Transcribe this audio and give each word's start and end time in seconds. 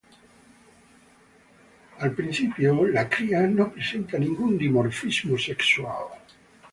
Al 1.99 2.13
principio, 2.15 2.87
la 2.87 3.07
cría 3.07 3.41
no 3.41 3.71
presenta 3.71 4.17
ningún 4.17 4.57
dimorfismo 4.57 5.37
sexual. 5.37 6.07